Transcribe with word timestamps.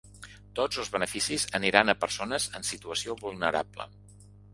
Tots 0.59 0.77
els 0.83 0.87
beneficis 0.93 1.43
aniran 1.59 1.93
a 1.93 1.95
persones 2.05 2.47
en 2.61 2.65
situació 2.71 3.17
vulnerable. 3.21 3.87